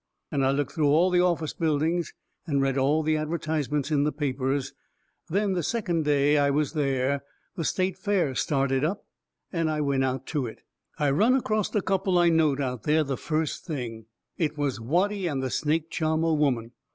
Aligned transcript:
And 0.31 0.43
I 0.43 0.49
looked 0.49 0.71
through 0.71 0.87
all 0.87 1.11
the 1.11 1.21
office 1.21 1.53
buildings 1.53 2.11
and 2.47 2.59
read 2.59 2.75
all 2.75 3.03
the 3.03 3.17
advertisements 3.17 3.91
in 3.91 4.03
the 4.03 4.11
papers. 4.11 4.73
Then 5.29 5.53
the 5.53 5.61
second 5.61 6.05
day 6.05 6.39
I 6.39 6.49
was 6.49 6.73
there 6.73 7.23
the 7.55 7.63
state 7.63 7.99
fair 7.99 8.33
started 8.33 8.83
up 8.83 9.05
and 9.53 9.69
I 9.69 9.79
went 9.81 10.03
out 10.03 10.25
to 10.33 10.47
it. 10.47 10.63
I 10.97 11.11
run 11.11 11.35
acrost 11.35 11.75
a 11.75 11.83
couple 11.83 12.17
I 12.17 12.29
knowed 12.29 12.59
out 12.59 12.81
there 12.81 13.03
the 13.03 13.15
first 13.15 13.63
thing 13.67 14.07
it 14.39 14.57
was 14.57 14.79
Watty 14.81 15.27
and 15.27 15.43
the 15.43 15.51
snake 15.51 15.91
charmer 15.91 16.33
woman. 16.33 16.71